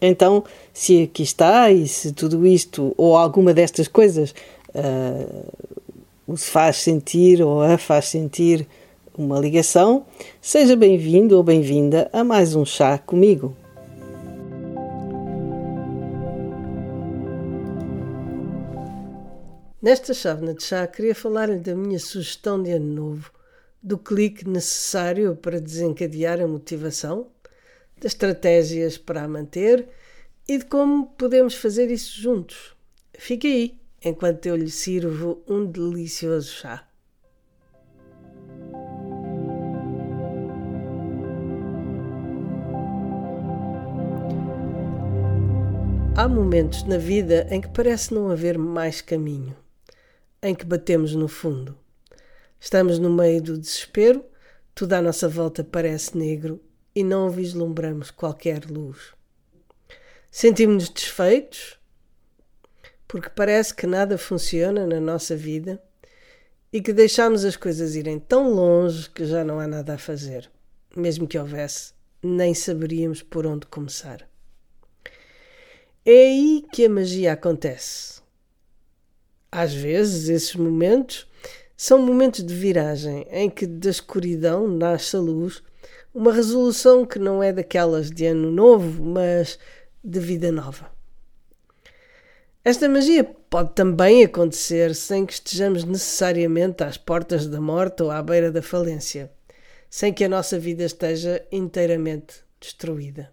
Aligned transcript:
Então, 0.00 0.44
se 0.72 1.04
aqui 1.04 1.22
está 1.22 1.70
e 1.70 1.88
se 1.88 2.12
tudo 2.12 2.46
isto 2.46 2.94
ou 2.96 3.16
alguma 3.16 3.54
destas 3.54 3.88
coisas 3.88 4.34
uh, 4.74 6.36
faz 6.36 6.76
sentir 6.76 7.42
ou 7.42 7.62
a 7.62 7.78
faz 7.78 8.06
sentir 8.06 8.66
uma 9.16 9.38
ligação, 9.38 10.04
seja 10.40 10.76
bem-vindo 10.76 11.36
ou 11.36 11.42
bem-vinda 11.42 12.10
a 12.12 12.22
mais 12.22 12.54
um 12.54 12.64
chá 12.64 12.98
comigo. 12.98 13.56
Nesta 19.80 20.12
chávena 20.12 20.52
de 20.52 20.64
chá, 20.64 20.86
queria 20.86 21.14
falar-lhe 21.14 21.60
da 21.60 21.74
minha 21.74 22.00
sugestão 22.00 22.60
de 22.62 22.72
ano 22.72 22.92
novo 22.92 23.30
do 23.80 23.96
clique 23.96 24.46
necessário 24.48 25.36
para 25.36 25.60
desencadear 25.60 26.40
a 26.40 26.48
motivação, 26.48 27.28
das 28.00 28.12
estratégias 28.12 28.98
para 28.98 29.22
a 29.22 29.28
manter 29.28 29.88
e 30.46 30.58
de 30.58 30.64
como 30.66 31.06
podemos 31.06 31.54
fazer 31.54 31.90
isso 31.90 32.20
juntos. 32.20 32.76
Fique 33.14 33.46
aí 33.46 33.80
enquanto 34.04 34.46
eu 34.46 34.54
lhe 34.54 34.70
sirvo 34.70 35.42
um 35.48 35.64
delicioso 35.64 36.52
chá. 36.52 36.86
Há 46.14 46.28
momentos 46.28 46.82
na 46.84 46.96
vida 46.96 47.46
em 47.50 47.60
que 47.60 47.68
parece 47.68 48.14
não 48.14 48.30
haver 48.30 48.56
mais 48.56 49.00
caminho, 49.00 49.56
em 50.42 50.54
que 50.54 50.64
batemos 50.64 51.14
no 51.14 51.28
fundo. 51.28 51.76
Estamos 52.58 52.98
no 52.98 53.10
meio 53.10 53.42
do 53.42 53.58
desespero, 53.58 54.24
tudo 54.74 54.94
à 54.94 55.02
nossa 55.02 55.28
volta 55.28 55.62
parece 55.62 56.16
negro 56.16 56.60
e 56.96 57.04
não 57.04 57.28
vislumbramos 57.28 58.10
qualquer 58.10 58.64
luz. 58.64 59.12
Sentimos-nos 60.30 60.88
desfeitos 60.88 61.78
porque 63.06 63.28
parece 63.28 63.74
que 63.74 63.86
nada 63.86 64.16
funciona 64.16 64.86
na 64.86 64.98
nossa 64.98 65.36
vida 65.36 65.80
e 66.72 66.80
que 66.80 66.94
deixamos 66.94 67.44
as 67.44 67.54
coisas 67.54 67.94
irem 67.94 68.18
tão 68.18 68.50
longe 68.50 69.10
que 69.10 69.26
já 69.26 69.44
não 69.44 69.60
há 69.60 69.68
nada 69.68 69.94
a 69.94 69.98
fazer. 69.98 70.50
Mesmo 70.96 71.28
que 71.28 71.38
houvesse, 71.38 71.92
nem 72.22 72.54
saberíamos 72.54 73.22
por 73.22 73.46
onde 73.46 73.66
começar. 73.66 74.26
É 76.02 76.10
aí 76.10 76.64
que 76.72 76.86
a 76.86 76.88
magia 76.88 77.34
acontece. 77.34 78.22
Às 79.52 79.74
vezes, 79.74 80.28
esses 80.30 80.54
momentos 80.54 81.28
são 81.76 81.98
momentos 81.98 82.42
de 82.42 82.54
viragem 82.54 83.26
em 83.30 83.50
que 83.50 83.66
da 83.66 83.90
escuridão 83.90 84.66
nasce 84.66 85.14
a 85.14 85.20
luz, 85.20 85.62
uma 86.16 86.32
resolução 86.32 87.04
que 87.04 87.18
não 87.18 87.42
é 87.42 87.52
daquelas 87.52 88.10
de 88.10 88.24
ano 88.24 88.50
novo, 88.50 89.04
mas 89.04 89.58
de 90.02 90.18
vida 90.18 90.50
nova. 90.50 90.90
Esta 92.64 92.88
magia 92.88 93.22
pode 93.22 93.74
também 93.74 94.24
acontecer 94.24 94.94
sem 94.94 95.26
que 95.26 95.34
estejamos 95.34 95.84
necessariamente 95.84 96.82
às 96.82 96.96
portas 96.96 97.46
da 97.46 97.60
morte 97.60 98.02
ou 98.02 98.10
à 98.10 98.22
beira 98.22 98.50
da 98.50 98.62
falência, 98.62 99.30
sem 99.90 100.10
que 100.10 100.24
a 100.24 100.28
nossa 100.28 100.58
vida 100.58 100.84
esteja 100.84 101.46
inteiramente 101.52 102.36
destruída. 102.58 103.30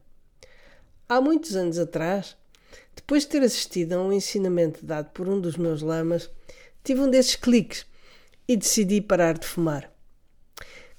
Há 1.07 1.22
muitos 1.22 1.55
anos 1.55 1.79
atrás, 1.79 2.35
depois 2.93 3.23
de 3.23 3.29
ter 3.29 3.43
assistido 3.43 3.93
a 3.93 4.01
um 4.01 4.11
ensinamento 4.11 4.85
dado 4.85 5.09
por 5.11 5.29
um 5.29 5.39
dos 5.39 5.55
meus 5.55 5.81
lamas, 5.81 6.29
tive 6.83 6.99
um 6.99 7.09
desses 7.09 7.38
cliques 7.38 7.85
e 8.45 8.57
decidi 8.57 8.99
parar 8.99 9.38
de 9.38 9.47
fumar. 9.47 9.89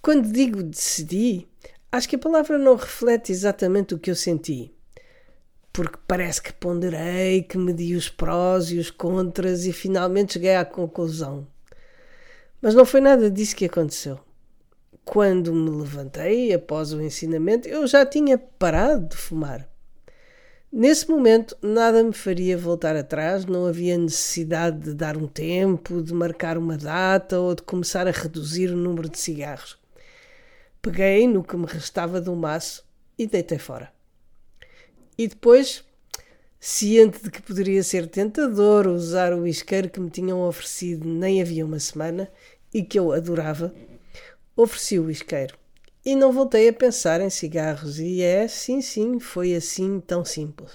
Quando 0.01 0.33
digo 0.33 0.63
decidi, 0.63 1.47
acho 1.95 2.09
que 2.09 2.17
a 2.17 2.19
palavra 2.19 2.59
não 2.59 2.75
reflete 2.75 3.31
exatamente 3.31 3.95
o 3.95 3.99
que 3.99 4.11
eu 4.11 4.17
senti. 4.17 4.75
Porque 5.73 5.97
parece 6.09 6.43
que 6.43 6.53
ponderei, 6.53 7.43
que 7.43 7.57
medi 7.57 7.95
os 7.95 8.09
prós 8.09 8.71
e 8.71 8.79
os 8.79 8.91
contras 8.91 9.65
e 9.65 9.73
finalmente 9.73 10.35
cheguei 10.35 10.57
à 10.57 10.65
conclusão. 10.65 11.47
Mas 12.61 12.75
não 12.75 12.85
foi 12.85 13.01
nada 13.01 13.31
disso 13.31 13.55
que 13.55 13.67
aconteceu. 13.67 14.19
Quando 15.05 15.55
me 15.55 15.71
levantei 15.71 16.53
após 16.53 16.93
o 16.93 17.01
ensinamento, 17.01 17.69
eu 17.69 17.87
já 17.87 18.05
tinha 18.05 18.39
parado 18.39 19.11
de 19.11 19.17
fumar. 19.17 19.69
Nesse 20.73 21.09
momento, 21.09 21.57
nada 21.63 22.03
me 22.03 22.13
faria 22.13 22.59
voltar 22.59 22.97
atrás, 22.97 23.47
não 23.47 23.67
havia 23.67 23.97
necessidade 23.97 24.81
de 24.81 24.95
dar 24.95 25.17
um 25.17 25.29
tempo, 25.29 26.03
de 26.03 26.13
marcar 26.13 26.59
uma 26.59 26.77
data 26.77 27.39
ou 27.39 27.55
de 27.55 27.63
começar 27.63 28.09
a 28.09 28.11
reduzir 28.11 28.71
o 28.71 28.77
número 28.77 29.09
de 29.09 29.19
cigarros. 29.21 29.84
Peguei 30.85 31.27
no 31.27 31.43
que 31.43 31.57
me 31.57 31.65
restava 31.65 32.21
do 32.21 32.37
maço 32.37 32.85
e 33.19 33.27
deitei 33.27 33.57
fora. 33.57 33.91
E 35.17 35.27
depois, 35.27 35.83
ciente 36.61 37.23
de 37.23 37.31
que 37.31 37.41
poderia 37.41 37.83
ser 37.83 38.07
tentador 38.07 38.87
usar 38.87 39.33
o 39.33 39.47
isqueiro 39.47 39.89
que 39.89 39.99
me 39.99 40.11
tinham 40.11 40.47
oferecido 40.47 41.09
nem 41.09 41.41
havia 41.41 41.65
uma 41.65 41.79
semana 41.79 42.31
e 42.73 42.83
que 42.83 42.99
eu 42.99 43.13
adorava, 43.13 43.75
ofereci 44.55 44.99
o 44.99 45.11
isqueiro. 45.11 45.57
E 46.05 46.15
não 46.15 46.31
voltei 46.31 46.69
a 46.69 46.73
pensar 46.73 47.23
em 47.23 47.31
cigarros, 47.31 47.99
e 47.99 48.21
é, 48.21 48.47
sim, 48.47 48.83
sim, 48.83 49.19
foi 49.19 49.55
assim 49.55 49.99
tão 50.01 50.23
simples. 50.23 50.71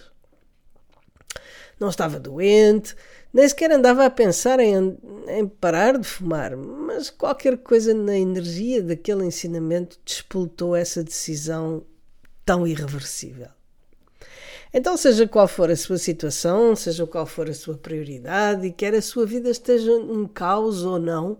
Não 1.79 1.89
estava 1.89 2.19
doente, 2.19 2.95
nem 3.33 3.47
sequer 3.47 3.71
andava 3.71 4.05
a 4.05 4.09
pensar 4.09 4.59
em, 4.59 4.97
em 5.27 5.47
parar 5.47 5.97
de 5.97 6.07
fumar, 6.07 6.57
mas 6.57 7.09
qualquer 7.09 7.57
coisa 7.57 7.93
na 7.93 8.17
energia 8.17 8.81
daquele 8.81 9.25
ensinamento 9.25 9.97
despoltou 10.03 10.75
essa 10.75 11.03
decisão 11.03 11.85
tão 12.45 12.65
irreversível. 12.65 13.47
Então, 14.73 14.97
seja 14.97 15.27
qual 15.27 15.47
for 15.47 15.71
a 15.71 15.75
sua 15.75 15.97
situação, 15.97 16.75
seja 16.75 17.05
qual 17.07 17.25
for 17.25 17.49
a 17.49 17.53
sua 17.53 17.75
prioridade 17.77 18.67
e 18.67 18.71
quer 18.71 18.93
a 18.93 19.01
sua 19.01 19.25
vida 19.25 19.49
esteja 19.49 19.91
um 19.91 20.27
caos 20.27 20.83
ou 20.83 20.99
não, 20.99 21.39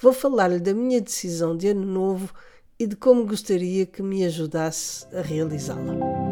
vou 0.00 0.12
falar-lhe 0.12 0.58
da 0.58 0.72
minha 0.72 1.00
decisão 1.00 1.56
de 1.56 1.68
ano 1.68 1.84
novo 1.84 2.32
e 2.78 2.86
de 2.86 2.96
como 2.96 3.26
gostaria 3.26 3.84
que 3.84 4.02
me 4.02 4.24
ajudasse 4.24 5.06
a 5.14 5.20
realizá-la. 5.20 6.25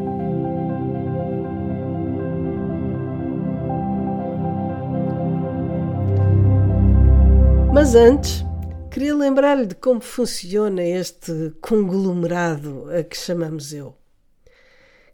Mas 7.84 7.94
antes, 7.94 8.42
queria 8.90 9.14
lembrar-lhe 9.14 9.66
de 9.66 9.74
como 9.74 10.00
funciona 10.00 10.82
este 10.82 11.52
conglomerado 11.60 12.88
a 12.90 13.04
que 13.04 13.14
chamamos 13.14 13.74
eu. 13.74 13.94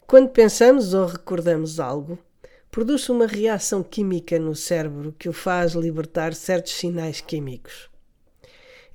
Quando 0.07 0.29
pensamos 0.29 0.93
ou 0.93 1.05
recordamos 1.05 1.81
algo, 1.81 2.17
produz 2.71 3.09
uma 3.09 3.27
reação 3.27 3.83
química 3.83 4.39
no 4.39 4.55
cérebro 4.55 5.13
que 5.19 5.27
o 5.27 5.33
faz 5.33 5.73
libertar 5.73 6.33
certos 6.33 6.71
sinais 6.71 7.19
químicos. 7.19 7.89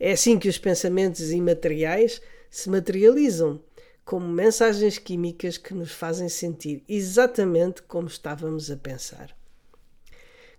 É 0.00 0.12
assim 0.12 0.38
que 0.38 0.48
os 0.48 0.56
pensamentos 0.56 1.30
imateriais 1.30 2.22
se 2.48 2.70
materializam 2.70 3.62
como 4.06 4.26
mensagens 4.26 4.96
químicas 4.96 5.58
que 5.58 5.74
nos 5.74 5.92
fazem 5.92 6.30
sentir 6.30 6.82
exatamente 6.88 7.82
como 7.82 8.08
estávamos 8.08 8.70
a 8.70 8.76
pensar. 8.78 9.36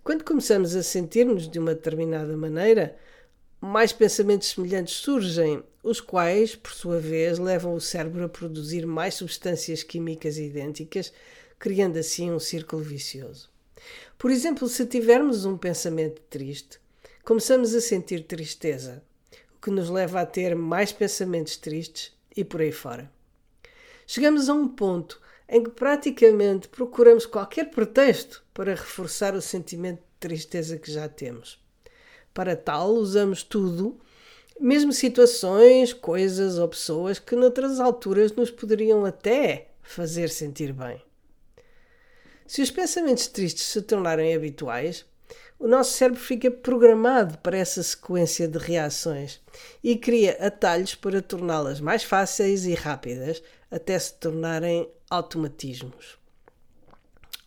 Quando 0.04 0.24
começamos 0.24 0.75
a 0.75 0.84
sentir-nos 0.84 1.50
de 1.50 1.58
uma 1.58 1.74
determinada 1.74 2.38
maneira, 2.38 2.96
mais 3.59 3.92
pensamentos 3.92 4.50
semelhantes 4.50 4.95
surgem, 4.95 5.63
os 5.81 6.00
quais, 6.00 6.56
por 6.56 6.71
sua 6.71 7.00
vez, 7.00 7.39
levam 7.39 7.74
o 7.74 7.81
cérebro 7.81 8.25
a 8.25 8.30
produzir 8.30 8.86
mais 8.86 9.15
substâncias 9.15 9.83
químicas 9.83 10.38
idênticas, 10.38 11.12
criando 11.57 11.98
assim 11.98 12.31
um 12.31 12.39
círculo 12.39 12.83
vicioso. 12.83 13.50
Por 14.18 14.30
exemplo, 14.31 14.68
se 14.68 14.86
tivermos 14.86 15.45
um 15.45 15.57
pensamento 15.57 16.21
triste, 16.30 16.80
começamos 17.24 17.74
a 17.74 17.81
sentir 17.81 18.25
tristeza, 18.25 19.04
o 19.56 19.62
que 19.62 19.71
nos 19.71 19.89
leva 19.89 20.21
a 20.21 20.25
ter 20.25 20.56
mais 20.56 20.92
pensamentos 20.92 21.57
tristes 21.57 22.13
e 22.36 22.44
por 22.44 22.62
aí 22.62 22.71
fora. 22.71 23.12
Chegamos 24.06 24.50
a 24.50 24.53
um 24.53 24.68
ponto 24.68 25.19
em 25.50 25.63
que 25.63 25.69
praticamente 25.71 26.68
procuramos 26.68 27.25
qualquer 27.25 27.71
pretexto 27.71 28.44
para 28.53 28.75
reforçar 28.75 29.33
o 29.33 29.42
sentimento 29.42 30.00
de 30.00 30.19
tristeza 30.19 30.77
que 30.77 30.92
já 30.92 31.07
temos. 31.07 31.60
Para 32.38 32.56
tal, 32.56 32.92
usamos 32.92 33.42
tudo, 33.42 34.00
mesmo 34.60 34.94
situações, 34.94 35.92
coisas 35.92 36.60
ou 36.60 36.68
pessoas 36.68 37.18
que 37.18 37.36
noutras 37.36 37.80
alturas 37.80 38.31
nos 38.31 38.51
poderiam 38.51 39.04
até 39.04 39.69
fazer 39.81 40.30
sentir 40.30 40.72
bem. 40.72 41.01
Se 42.45 42.62
os 42.62 42.69
pensamentos 42.69 43.25
tristes 43.25 43.63
se 43.63 43.81
tornarem 43.81 44.36
habituais, 44.36 45.04
o 45.57 45.68
nosso 45.68 45.94
cérebro 45.94 46.22
fica 46.22 46.51
programado 46.51 47.39
para 47.39 47.57
essa 47.57 47.81
sequência 47.81 48.48
de 48.48 48.60
reações 48.60 49.42
e 49.84 49.98
cria 49.98 50.34
atalhos 50.34 50.94
para 50.94 51.24
torná-las 51.24 51.80
mais 51.80 52.04
fáceis 52.04 52.66
e 52.66 52.75
rápidas 52.75 53.42
até 53.72 53.98
se 53.98 54.13
tornarem 54.13 54.88
automatismos. 55.10 56.19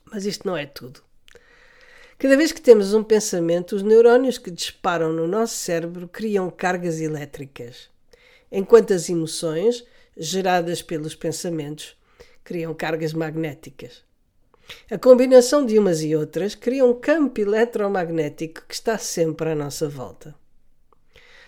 Mas 0.04 0.24
isto 0.24 0.48
não 0.48 0.56
é 0.56 0.66
tudo. 0.66 1.00
Cada 2.20 2.36
vez 2.36 2.52
que 2.52 2.60
temos 2.60 2.92
um 2.92 3.02
pensamento, 3.02 3.74
os 3.74 3.82
neurónios 3.82 4.36
que 4.36 4.50
disparam 4.50 5.10
no 5.10 5.26
nosso 5.26 5.54
cérebro 5.54 6.06
criam 6.06 6.50
cargas 6.50 7.00
elétricas, 7.00 7.88
enquanto 8.52 8.92
as 8.92 9.08
emoções, 9.08 9.86
geradas 10.14 10.82
pelos 10.82 11.14
pensamentos, 11.14 11.96
criam 12.44 12.74
cargas 12.74 13.14
magnéticas. 13.14 14.04
A 14.90 14.98
combinação 14.98 15.64
de 15.64 15.78
umas 15.78 16.02
e 16.02 16.14
outras 16.14 16.54
cria 16.54 16.84
um 16.84 16.92
campo 16.92 17.40
eletromagnético 17.40 18.66
que 18.68 18.74
está 18.74 18.98
sempre 18.98 19.48
à 19.48 19.54
nossa 19.54 19.88
volta. 19.88 20.34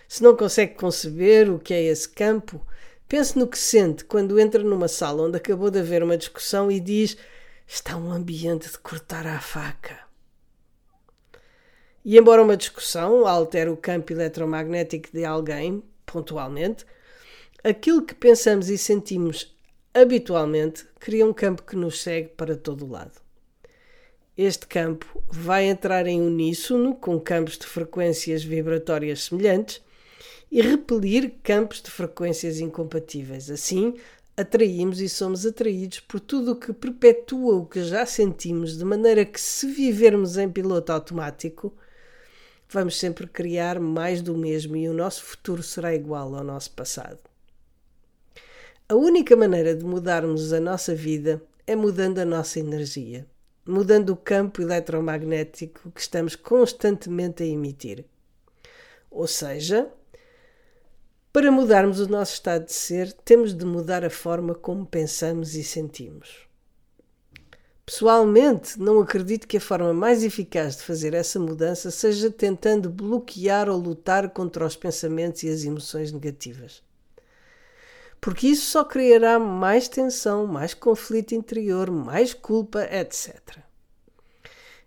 Se 0.07 0.23
não 0.23 0.35
consegue 0.35 0.73
conceber 0.73 1.51
o 1.51 1.59
que 1.59 1.75
é 1.75 1.83
esse 1.83 2.09
campo, 2.09 2.59
pense 3.07 3.37
no 3.37 3.45
que 3.47 3.59
sente 3.59 4.05
quando 4.05 4.39
entra 4.39 4.63
numa 4.63 4.87
sala 4.87 5.21
onde 5.21 5.37
acabou 5.37 5.69
de 5.69 5.77
haver 5.77 6.01
uma 6.01 6.17
discussão 6.17 6.71
e 6.71 6.79
diz: 6.79 7.15
Está 7.67 7.95
um 7.95 8.11
ambiente 8.11 8.71
de 8.71 8.79
cortar 8.79 9.27
à 9.27 9.39
faca. 9.39 10.11
E 12.05 12.17
embora 12.17 12.43
uma 12.43 12.57
discussão 12.57 13.25
altere 13.25 13.69
o 13.69 13.77
campo 13.77 14.11
eletromagnético 14.11 15.09
de 15.13 15.23
alguém, 15.23 15.81
pontualmente, 16.05 16.85
aquilo 17.63 18.01
que 18.01 18.13
pensamos 18.13 18.69
e 18.69 18.77
sentimos 18.77 19.55
habitualmente, 19.93 20.85
cria 20.99 21.25
um 21.25 21.33
campo 21.33 21.63
que 21.63 21.75
nos 21.75 22.01
segue 22.01 22.29
para 22.29 22.57
todo 22.57 22.85
o 22.85 22.89
lado. 22.89 23.21
Este 24.37 24.65
campo 24.65 25.23
vai 25.29 25.65
entrar 25.65 26.07
em 26.07 26.19
uníssono 26.19 26.95
com 26.95 27.19
campos 27.19 27.57
de 27.57 27.67
frequências 27.67 28.43
vibratórias 28.43 29.25
semelhantes 29.25 29.81
e 30.51 30.61
repelir 30.61 31.35
campos 31.43 31.81
de 31.81 31.89
frequências 31.89 32.59
incompatíveis. 32.59 33.49
Assim, 33.49 33.93
atraímos 34.35 34.99
e 34.99 35.07
somos 35.07 35.45
atraídos 35.45 35.99
por 36.01 36.19
tudo 36.19 36.51
o 36.51 36.55
que 36.55 36.73
perpetua 36.73 37.55
o 37.55 37.65
que 37.65 37.83
já 37.83 38.05
sentimos, 38.05 38.77
de 38.77 38.83
maneira 38.83 39.23
que, 39.23 39.39
se 39.39 39.67
vivermos 39.67 40.35
em 40.35 40.49
piloto 40.49 40.91
automático, 40.91 41.71
vamos 42.73 42.97
sempre 42.97 43.27
criar 43.27 43.79
mais 43.79 44.21
do 44.21 44.35
mesmo 44.35 44.75
e 44.75 44.89
o 44.89 44.93
nosso 44.93 45.23
futuro 45.23 45.61
será 45.61 45.93
igual 45.93 46.35
ao 46.35 46.43
nosso 46.43 46.71
passado. 46.71 47.19
A 48.89 48.95
única 48.95 49.35
maneira 49.35 49.75
de 49.75 49.85
mudarmos 49.85 50.51
a 50.51 50.59
nossa 50.59 50.95
vida 50.95 51.41
é 51.67 51.75
mudando 51.75 52.19
a 52.19 52.25
nossa 52.25 52.59
energia, 52.59 53.25
mudando 53.65 54.09
o 54.09 54.17
campo 54.17 54.61
eletromagnético 54.61 55.91
que 55.91 56.01
estamos 56.01 56.35
constantemente 56.35 57.43
a 57.43 57.45
emitir. 57.45 58.05
Ou 59.09 59.27
seja, 59.27 59.87
para 61.31 61.51
mudarmos 61.51 61.99
o 61.99 62.07
nosso 62.07 62.33
estado 62.33 62.65
de 62.65 62.73
ser, 62.73 63.13
temos 63.13 63.53
de 63.53 63.65
mudar 63.65 64.03
a 64.03 64.09
forma 64.09 64.55
como 64.55 64.85
pensamos 64.85 65.55
e 65.55 65.63
sentimos. 65.63 66.47
Pessoalmente, 67.85 68.79
não 68.79 68.99
acredito 68.99 69.47
que 69.47 69.57
a 69.57 69.61
forma 69.61 69.93
mais 69.93 70.23
eficaz 70.23 70.77
de 70.77 70.83
fazer 70.83 71.13
essa 71.13 71.39
mudança 71.39 71.91
seja 71.91 72.31
tentando 72.31 72.89
bloquear 72.89 73.69
ou 73.69 73.77
lutar 73.77 74.29
contra 74.29 74.65
os 74.65 74.75
pensamentos 74.75 75.43
e 75.43 75.49
as 75.49 75.63
emoções 75.63 76.11
negativas 76.11 76.81
porque 78.23 78.47
isso 78.47 78.67
só 78.67 78.85
criará 78.85 79.37
mais 79.37 79.89
tensão, 79.89 80.47
mais 80.47 80.73
conflito 80.73 81.35
interior, 81.35 81.91
mais 81.91 82.33
culpa, 82.33 82.87
etc. 82.89 83.37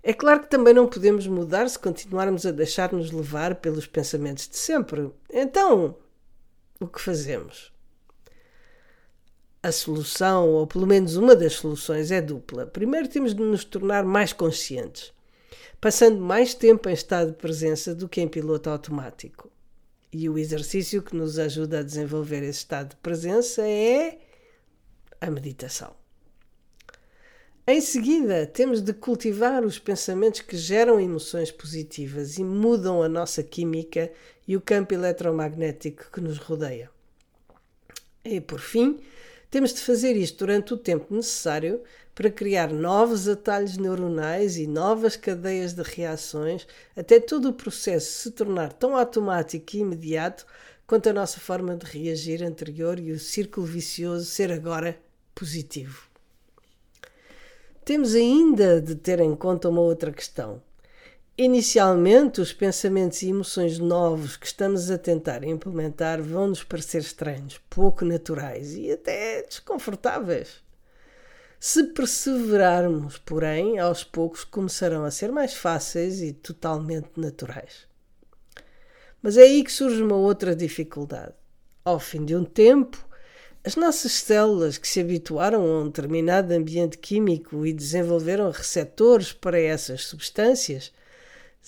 É 0.02 0.14
claro 0.14 0.40
que 0.40 0.48
também 0.48 0.72
não 0.72 0.88
podemos 0.88 1.26
mudar 1.26 1.68
se 1.68 1.78
continuarmos 1.78 2.46
a 2.46 2.50
deixar-nos 2.50 3.10
levar 3.10 3.56
pelos 3.56 3.86
pensamentos 3.86 4.48
de 4.48 4.56
sempre. 4.56 5.10
Então, 5.30 5.98
o 6.80 6.86
que 6.86 6.98
fazemos? 6.98 7.70
A 9.66 9.72
solução, 9.72 10.48
ou 10.48 10.64
pelo 10.64 10.86
menos 10.86 11.16
uma 11.16 11.34
das 11.34 11.54
soluções, 11.54 12.12
é 12.12 12.20
dupla. 12.20 12.66
Primeiro 12.66 13.08
temos 13.08 13.34
de 13.34 13.42
nos 13.42 13.64
tornar 13.64 14.04
mais 14.04 14.32
conscientes, 14.32 15.12
passando 15.80 16.20
mais 16.20 16.54
tempo 16.54 16.88
em 16.88 16.92
estado 16.92 17.32
de 17.32 17.36
presença 17.36 17.92
do 17.92 18.08
que 18.08 18.20
em 18.20 18.28
piloto 18.28 18.70
automático. 18.70 19.50
E 20.12 20.28
o 20.28 20.38
exercício 20.38 21.02
que 21.02 21.16
nos 21.16 21.36
ajuda 21.36 21.80
a 21.80 21.82
desenvolver 21.82 22.44
esse 22.44 22.60
estado 22.60 22.90
de 22.90 22.96
presença 22.98 23.66
é 23.66 24.20
a 25.20 25.28
meditação. 25.32 25.96
Em 27.66 27.80
seguida, 27.80 28.46
temos 28.46 28.80
de 28.80 28.92
cultivar 28.92 29.64
os 29.64 29.80
pensamentos 29.80 30.42
que 30.42 30.56
geram 30.56 31.00
emoções 31.00 31.50
positivas 31.50 32.38
e 32.38 32.44
mudam 32.44 33.02
a 33.02 33.08
nossa 33.08 33.42
química 33.42 34.12
e 34.46 34.56
o 34.56 34.60
campo 34.60 34.94
eletromagnético 34.94 36.04
que 36.12 36.20
nos 36.20 36.38
rodeia. 36.38 36.88
E, 38.24 38.40
por 38.40 38.60
fim, 38.60 39.00
temos 39.56 39.72
de 39.72 39.80
fazer 39.80 40.18
isto 40.18 40.40
durante 40.40 40.74
o 40.74 40.76
tempo 40.76 41.14
necessário 41.14 41.80
para 42.14 42.30
criar 42.30 42.70
novos 42.70 43.26
atalhos 43.26 43.78
neuronais 43.78 44.58
e 44.58 44.66
novas 44.66 45.16
cadeias 45.16 45.72
de 45.72 45.82
reações, 45.82 46.66
até 46.94 47.18
todo 47.18 47.48
o 47.48 47.54
processo 47.54 48.18
se 48.18 48.30
tornar 48.32 48.70
tão 48.74 48.94
automático 48.94 49.74
e 49.74 49.78
imediato 49.80 50.44
quanto 50.86 51.08
a 51.08 51.12
nossa 51.14 51.40
forma 51.40 51.74
de 51.74 51.86
reagir 51.86 52.44
anterior 52.44 53.00
e 53.00 53.12
o 53.12 53.18
círculo 53.18 53.66
vicioso 53.66 54.26
ser 54.26 54.52
agora 54.52 54.94
positivo. 55.34 56.06
Temos 57.82 58.14
ainda 58.14 58.78
de 58.78 58.94
ter 58.94 59.20
em 59.20 59.34
conta 59.34 59.70
uma 59.70 59.80
outra 59.80 60.12
questão. 60.12 60.62
Inicialmente, 61.38 62.40
os 62.40 62.54
pensamentos 62.54 63.20
e 63.20 63.28
emoções 63.28 63.78
novos 63.78 64.38
que 64.38 64.46
estamos 64.46 64.90
a 64.90 64.96
tentar 64.96 65.44
implementar 65.44 66.22
vão 66.22 66.46
nos 66.46 66.64
parecer 66.64 67.02
estranhos, 67.02 67.60
pouco 67.68 68.06
naturais 68.06 68.74
e 68.74 68.90
até 68.90 69.42
desconfortáveis. 69.42 70.64
Se 71.60 71.84
perseverarmos, 71.92 73.18
porém, 73.18 73.78
aos 73.78 74.02
poucos 74.02 74.44
começarão 74.44 75.04
a 75.04 75.10
ser 75.10 75.30
mais 75.30 75.52
fáceis 75.52 76.22
e 76.22 76.32
totalmente 76.32 77.10
naturais. 77.18 77.86
Mas 79.20 79.36
é 79.36 79.42
aí 79.42 79.62
que 79.62 79.72
surge 79.72 80.02
uma 80.02 80.16
outra 80.16 80.56
dificuldade. 80.56 81.34
Ao 81.84 82.00
fim 82.00 82.24
de 82.24 82.34
um 82.34 82.44
tempo, 82.44 83.06
as 83.62 83.76
nossas 83.76 84.12
células 84.12 84.78
que 84.78 84.88
se 84.88 85.00
habituaram 85.00 85.60
a 85.60 85.80
um 85.82 85.86
determinado 85.88 86.54
ambiente 86.54 86.96
químico 86.96 87.66
e 87.66 87.74
desenvolveram 87.74 88.50
receptores 88.50 89.34
para 89.34 89.60
essas 89.60 90.06
substâncias 90.06 90.94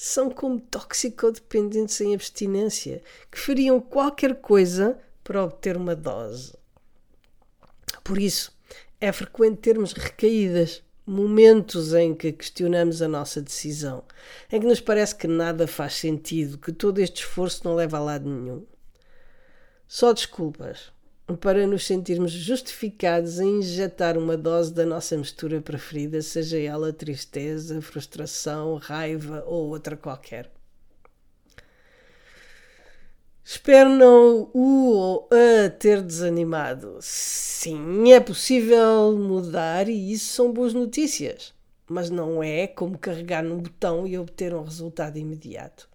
são 0.01 0.31
como 0.31 0.61
toxicodependentes 0.61 2.01
em 2.01 2.15
abstinência, 2.15 3.03
que 3.33 3.37
fariam 3.37 3.81
qualquer 3.81 4.37
coisa 4.37 4.97
para 5.25 5.43
obter 5.43 5.77
uma 5.77 5.97
dose. 5.97 6.55
Por 8.05 8.17
isso, 8.17 8.57
é 9.01 9.11
frequente 9.11 9.57
termos 9.57 9.93
recaídas, 9.93 10.85
momentos 11.05 11.95
em 11.95 12.15
que 12.15 12.31
questionamos 12.31 13.03
a 13.03 13.09
nossa 13.09 13.43
decisão, 13.43 14.05
em 14.53 14.61
que 14.61 14.69
nos 14.69 14.81
parece 14.81 15.17
que 15.17 15.27
nada 15.27 15.67
faz 15.67 15.95
sentido, 15.95 16.59
que 16.59 16.71
todo 16.71 17.01
este 17.01 17.25
esforço 17.25 17.63
não 17.65 17.75
leva 17.75 17.97
a 17.97 18.01
lado 18.01 18.31
nenhum. 18.31 18.65
Só 19.89 20.13
desculpas 20.13 20.93
para 21.37 21.67
nos 21.67 21.87
sentirmos 21.87 22.33
justificados 22.33 23.39
em 23.39 23.59
injetar 23.59 24.17
uma 24.17 24.37
dose 24.37 24.73
da 24.73 24.87
nossa 24.87 25.17
mistura 25.17 25.61
preferida, 25.61 26.23
seja 26.23 26.59
ela 26.59 26.93
tristeza, 26.93 27.81
frustração, 27.83 28.77
raiva 28.77 29.45
ou 29.47 29.69
outra 29.69 29.97
qualquer. 29.97 30.51
Espero 33.45 33.91
não 33.91 34.51
o 34.53 34.93
ou 34.93 35.29
a 35.33 35.71
ter 35.71 36.03
desanimado. 36.03 36.99
Sim, 37.01 38.13
é 38.13 38.21
possível 38.21 39.17
mudar 39.17 39.89
e 39.89 40.13
isso 40.13 40.35
são 40.35 40.53
boas 40.53 40.75
notícias. 40.75 41.55
Mas 41.89 42.11
não 42.11 42.43
é 42.43 42.67
como 42.67 42.99
carregar 42.99 43.43
num 43.43 43.57
botão 43.57 44.07
e 44.07 44.19
obter 44.19 44.55
um 44.55 44.63
resultado 44.63 45.17
imediato. 45.17 45.89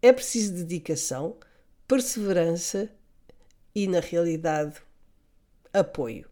É 0.00 0.14
preciso 0.14 0.54
dedicação, 0.54 1.36
perseverança 1.86 2.90
e, 3.82 3.86
na 3.86 4.00
realidade, 4.00 4.76
apoio. 5.72 6.26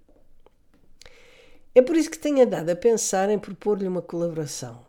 É 1.74 1.80
por 1.80 1.94
isso 1.96 2.10
que 2.10 2.18
tenho 2.18 2.42
andado 2.42 2.70
a 2.70 2.74
pensar 2.76 3.30
em 3.30 3.38
propor-lhe 3.38 3.86
uma 3.86 4.02
colaboração. 4.02 4.84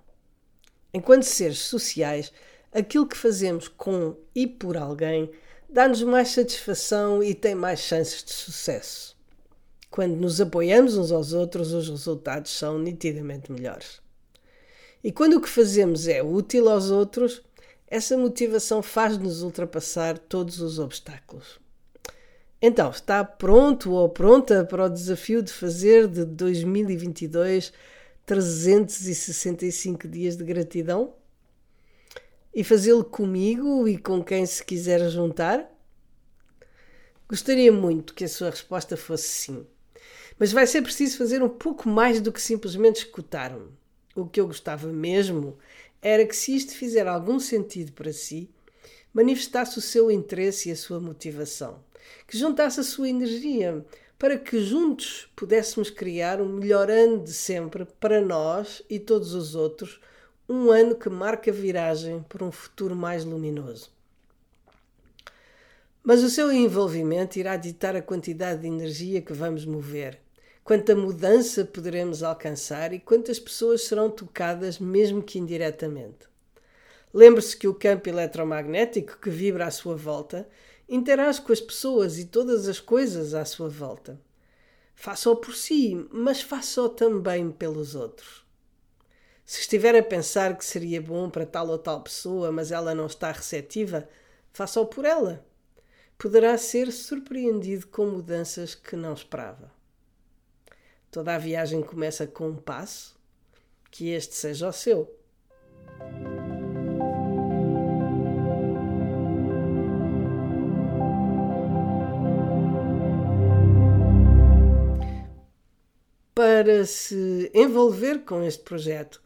Enquanto 0.94 1.24
seres 1.24 1.60
sociais, 1.60 2.32
aquilo 2.72 3.06
que 3.06 3.18
fazemos 3.18 3.68
com 3.68 4.16
e 4.34 4.48
por 4.48 4.76
alguém 4.76 5.30
dá-nos 5.70 6.02
mais 6.02 6.30
satisfação 6.30 7.22
e 7.22 7.36
tem 7.36 7.54
mais 7.54 7.82
chances 7.82 8.24
de 8.24 8.34
sucesso. 8.34 9.16
Quando 9.92 10.16
nos 10.16 10.42
apoiamos 10.42 10.98
uns 10.98 11.12
aos 11.12 11.34
outros, 11.34 11.74
os 11.74 11.90
resultados 11.90 12.52
são 12.52 12.80
nitidamente 12.80 13.52
melhores. 13.52 14.02
E 15.04 15.12
quando 15.12 15.36
o 15.36 15.42
que 15.42 15.50
fazemos 15.50 16.08
é 16.08 16.24
útil 16.24 16.70
aos 16.70 16.90
outros, 16.90 17.44
essa 17.86 18.18
motivação 18.18 18.82
faz-nos 18.82 19.44
ultrapassar 19.44 20.18
todos 20.18 20.60
os 20.60 20.80
obstáculos. 20.80 21.60
Então, 22.62 22.90
está 22.90 23.24
pronto 23.24 23.92
ou 23.92 24.10
pronta 24.10 24.66
para 24.66 24.86
o 24.86 24.90
desafio 24.90 25.44
de 25.44 25.54
fazer 25.54 26.08
de 26.08 26.26
2022 26.26 27.72
365 28.26 30.08
dias 30.08 30.36
de 30.36 30.44
gratidão? 30.44 31.14
E 32.54 32.64
fazê-lo 32.64 33.04
comigo 33.04 33.88
e 33.88 33.98
com 33.98 34.24
quem 34.24 34.46
se 34.46 34.66
quiser 34.66 35.08
juntar? 35.10 35.72
Gostaria 37.30 37.72
muito 37.72 38.16
que 38.16 38.24
a 38.24 38.30
sua 38.30 38.50
resposta 38.50 38.98
fosse 38.98 39.28
sim. 39.28 39.68
Mas 40.40 40.52
vai 40.52 40.66
ser 40.66 40.82
preciso 40.82 41.18
fazer 41.18 41.44
um 41.44 41.50
pouco 41.50 41.88
mais 41.88 42.20
do 42.20 42.32
que 42.32 42.42
simplesmente 42.42 43.06
escutar-me. 43.06 43.70
O 44.16 44.26
que 44.26 44.42
eu 44.42 44.48
gostava 44.48 44.88
mesmo 44.88 45.58
era 46.02 46.26
que, 46.26 46.36
se 46.36 46.56
isto 46.56 46.74
fizer 46.74 47.08
algum 47.08 47.40
sentido 47.40 47.92
para 47.92 48.12
si, 48.12 48.50
manifestasse 49.14 49.78
o 49.78 49.82
seu 49.82 50.12
interesse 50.12 50.70
e 50.70 50.72
a 50.72 50.76
sua 50.76 51.00
motivação, 51.00 51.84
que 52.28 52.38
juntasse 52.38 52.80
a 52.80 52.84
sua 52.84 53.10
energia 53.10 53.86
para 54.18 54.38
que 54.38 54.60
juntos 54.64 55.30
pudéssemos 55.36 55.90
criar 55.90 56.42
um 56.42 56.48
melhor 56.48 56.90
ano 56.90 57.24
de 57.24 57.34
sempre 57.34 57.86
para 58.00 58.20
nós 58.20 58.82
e 58.90 59.00
todos 59.00 59.34
os 59.34 59.56
outros, 59.56 60.00
um 60.50 60.72
ano 60.72 60.96
que 60.96 61.10
marca 61.10 61.52
a 61.52 61.54
viragem 61.54 62.26
para 62.28 62.44
um 62.44 62.52
futuro 62.52 62.96
mais 62.96 63.24
luminoso. 63.24 63.92
Mas 66.04 66.24
o 66.24 66.30
seu 66.30 66.52
envolvimento 66.52 67.38
irá 67.38 67.58
ditar 67.58 67.96
a 67.96 68.02
quantidade 68.02 68.62
de 68.62 68.68
energia 68.68 69.22
que 69.22 69.34
vamos 69.34 69.66
mover 69.66 70.20
quanta 70.68 70.94
mudança 70.94 71.64
poderemos 71.64 72.22
alcançar 72.22 72.92
e 72.92 73.00
quantas 73.00 73.40
pessoas 73.40 73.84
serão 73.84 74.10
tocadas, 74.10 74.80
mesmo 74.80 75.24
que 75.24 75.40
indiretamente. 75.40 76.28
Lembre-se 77.14 77.56
que 77.56 77.70
o 77.70 77.74
campo 77.74 78.10
eletromagnético 78.10 79.18
que 79.18 79.30
vibra 79.30 79.68
à 79.68 79.72
sua 79.72 79.96
volta 79.96 80.46
interage 80.88 81.42
com 81.42 81.52
as 81.52 81.62
pessoas 81.62 82.18
e 82.18 82.26
todas 82.26 82.68
as 82.68 82.80
coisas 82.80 83.34
à 83.34 83.44
sua 83.44 83.70
volta. 83.70 84.20
Faça-o 84.96 85.36
por 85.36 85.56
si, 85.56 86.08
mas 86.12 86.42
faça-o 86.42 86.90
também 86.90 87.52
pelos 87.52 87.94
outros. 87.94 88.46
Se 89.46 89.62
estiver 89.62 89.96
a 89.96 90.04
pensar 90.04 90.58
que 90.58 90.66
seria 90.66 91.02
bom 91.02 91.30
para 91.30 91.46
tal 91.46 91.70
ou 91.70 91.78
tal 91.78 92.02
pessoa, 92.02 92.52
mas 92.52 92.72
ela 92.72 92.94
não 92.94 93.06
está 93.06 93.32
receptiva, 93.32 94.10
faça-o 94.52 94.86
por 94.86 95.06
ela. 95.06 95.46
Poderá 96.18 96.58
ser 96.58 96.92
surpreendido 96.92 97.88
com 97.88 98.08
mudanças 98.08 98.76
que 98.76 98.96
não 98.96 99.14
esperava. 99.14 99.72
Toda 101.12 101.36
a 101.36 101.38
viagem 101.38 101.82
começa 101.82 102.28
com 102.28 102.50
um 102.50 102.56
passo, 102.56 103.16
que 103.90 104.10
este 104.10 104.36
seja 104.36 104.68
o 104.68 104.74
seu. 104.74 105.16
Para 116.58 116.86
se 116.88 117.52
envolver 117.54 118.26
com 118.26 118.42
este 118.42 118.64
projeto, 118.64 119.22